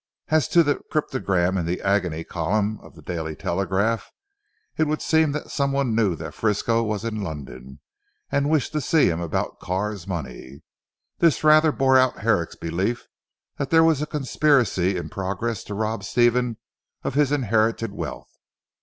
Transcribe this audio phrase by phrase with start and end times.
[0.29, 4.11] As to the cryptogram in the agony Column of the "Daily Telegraph,"
[4.75, 7.79] it would seem that someone knew that Frisco was in London
[8.31, 10.63] and wished to see him about Carr's money.
[11.19, 13.05] This rather bore out Herrick's belief
[13.59, 16.57] that there was a conspiracy in progress to rob Stephen
[17.03, 18.39] of his inherited wealth.